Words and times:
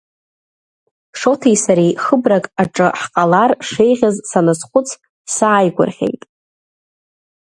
Шоҭеи 1.19 1.57
сареи 1.63 1.93
хыбрак 2.03 2.45
аҿы 2.61 2.87
ҳҟалар 2.99 3.51
шеиӷьыз 3.69 4.15
саназхәыц, 4.29 4.89
сааигәырӷьеит. 5.33 6.21